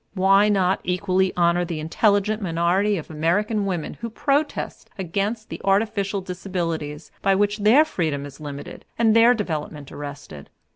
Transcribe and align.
Why 0.15 0.49
not 0.49 0.79
equally 0.83 1.31
honor 1.37 1.63
the 1.63 1.79
intelligent 1.79 2.41
minority 2.41 2.97
of 2.97 3.11
American 3.11 3.67
women 3.67 3.99
who 4.01 4.09
protest 4.09 4.89
against 4.97 5.49
the 5.49 5.61
artificial 5.63 6.21
disabilities 6.21 7.11
by 7.21 7.35
which 7.35 7.59
their 7.59 7.85
freedom 7.85 8.25
is 8.25 8.39
limited 8.39 8.83
and 8.97 9.15
their 9.15 9.35
development 9.35 9.91
arrested? 9.91 10.49